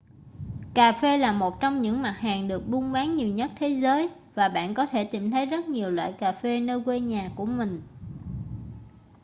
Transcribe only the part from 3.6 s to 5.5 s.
giới và bạn có thể tìm thấy